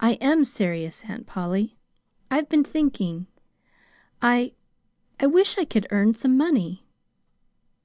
"I 0.00 0.14
am 0.14 0.44
serious, 0.44 1.04
Aunt 1.04 1.28
Polly. 1.28 1.78
I've 2.28 2.48
been 2.48 2.64
thinking. 2.64 3.28
I 4.20 4.54
I 5.20 5.28
wish 5.28 5.58
I 5.58 5.64
could 5.64 5.86
earn 5.92 6.14
some 6.14 6.36
money." 6.36 6.84